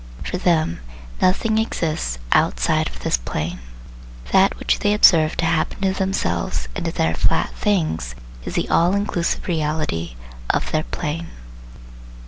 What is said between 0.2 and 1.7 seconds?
For them nothing